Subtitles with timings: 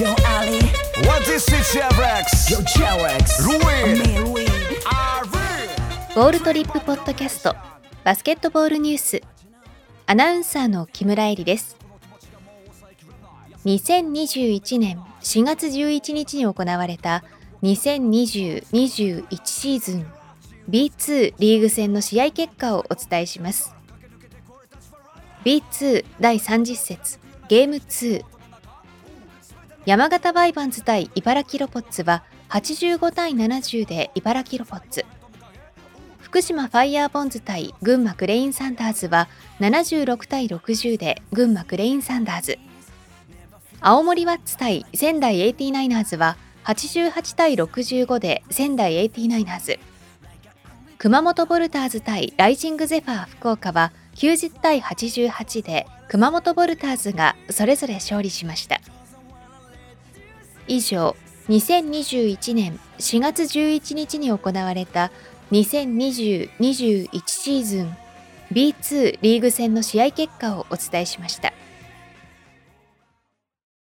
[0.00, 0.60] Yo Ali.
[1.06, 2.48] What is it, Chevrex?
[2.48, 4.00] Yo Cherex Ruin.
[6.14, 7.54] ボールトリップポッドキャスト。
[8.02, 9.20] バスケットボールニュース。
[10.06, 11.76] アナウンサーの木村恵里です。
[13.66, 17.22] 2021年4月11日に行われた
[17.62, 20.06] 2020-21シーズン
[20.70, 23.74] B2 リーグ戦の試合結果をお伝えします。
[25.44, 28.39] B2 第30節ゲーム2
[29.90, 35.04] 山形ワイヴァンズ対茨城ロボッツは85対70で茨城ロボッツ。
[36.20, 39.26] 福島ファイヤーボンズ対群馬クレインサンダーズは
[39.58, 42.58] 76対60で群馬クレインサンダーズ。
[43.80, 49.80] 青森ワッツ対仙台 89ers は88対65で仙台 89ers
[50.98, 58.79] 熊本ボルターズ対ライジングゼファー福岡は90対88で熊本ボルターズがそれぞれ勝利しました。
[60.66, 61.16] 以上
[61.48, 65.10] 2021年4月11日に行われた
[65.52, 67.96] 2020-21シーズン
[68.52, 71.52] B2 リーグ戦の試合結果をお伝えしました。